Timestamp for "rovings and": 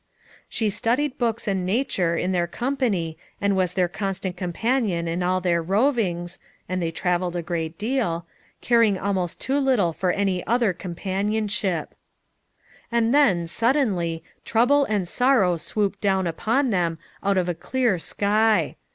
5.63-6.81